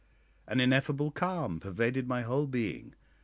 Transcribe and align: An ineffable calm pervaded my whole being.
An 0.47 0.59
ineffable 0.59 1.11
calm 1.11 1.59
pervaded 1.59 2.07
my 2.07 2.23
whole 2.23 2.47
being. 2.47 2.95